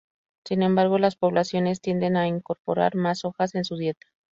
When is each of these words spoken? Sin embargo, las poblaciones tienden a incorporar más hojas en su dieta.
Sin 0.45 0.63
embargo, 0.63 0.97
las 0.97 1.15
poblaciones 1.15 1.79
tienden 1.79 2.17
a 2.17 2.27
incorporar 2.27 2.95
más 2.95 3.23
hojas 3.23 3.53
en 3.53 3.63
su 3.65 3.75
dieta. 3.77 4.07